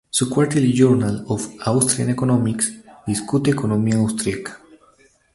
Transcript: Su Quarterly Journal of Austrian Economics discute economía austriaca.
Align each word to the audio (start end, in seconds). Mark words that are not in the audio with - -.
Su 0.09 0.31
Quarterly 0.31 0.73
Journal 0.75 1.25
of 1.27 1.47
Austrian 1.63 2.09
Economics 2.09 2.73
discute 3.05 3.51
economía 3.51 3.97
austriaca. 3.97 4.59